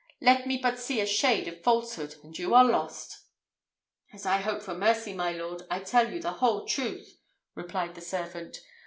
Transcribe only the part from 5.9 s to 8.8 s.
you the whole truth," replied the servant.